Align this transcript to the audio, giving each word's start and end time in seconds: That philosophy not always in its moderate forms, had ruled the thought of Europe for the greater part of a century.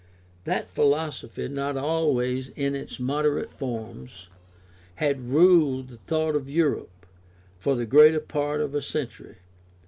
That 0.45 0.71
philosophy 0.71 1.47
not 1.47 1.77
always 1.77 2.49
in 2.49 2.73
its 2.73 2.99
moderate 2.99 3.53
forms, 3.53 4.29
had 4.95 5.29
ruled 5.29 5.89
the 5.89 5.97
thought 5.97 6.35
of 6.35 6.49
Europe 6.49 7.05
for 7.59 7.75
the 7.75 7.85
greater 7.85 8.19
part 8.19 8.61
of 8.61 8.73
a 8.73 8.81
century. 8.81 9.35